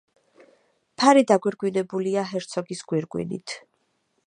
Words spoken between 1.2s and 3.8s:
დაგვირგვინებულია ჰერცოგის გვირგვინით.